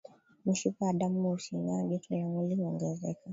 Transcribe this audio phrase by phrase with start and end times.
[0.45, 3.29] Mishipa ya damu husinyaa Joto la mwili huongezeka